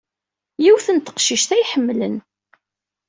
[0.63, 2.15] Yiwet n teqcict ay ḥemmlen.